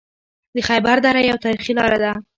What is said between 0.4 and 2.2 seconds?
د خیبر دره یوه تاریخي لاره ده